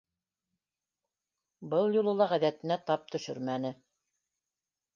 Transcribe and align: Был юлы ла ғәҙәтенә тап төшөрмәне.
Был 1.75 1.93
юлы 1.99 2.15
ла 2.23 2.29
ғәҙәтенә 2.33 2.81
тап 2.89 3.07
төшөрмәне. 3.17 3.75